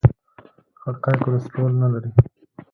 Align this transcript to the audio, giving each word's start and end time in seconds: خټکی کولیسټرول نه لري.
خټکی 0.81 1.15
کولیسټرول 1.23 1.73
نه 1.81 1.87
لري. 1.93 2.09